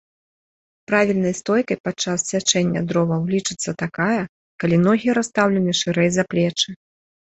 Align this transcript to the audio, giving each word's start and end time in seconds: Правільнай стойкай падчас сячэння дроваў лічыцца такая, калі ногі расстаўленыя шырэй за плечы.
Правільнай 0.91 1.33
стойкай 1.39 1.77
падчас 1.89 2.19
сячэння 2.31 2.85
дроваў 2.93 3.21
лічыцца 3.37 3.69
такая, 3.85 4.19
калі 4.61 4.85
ногі 4.91 5.09
расстаўленыя 5.23 5.81
шырэй 5.85 6.09
за 6.21 6.31
плечы. 6.35 6.69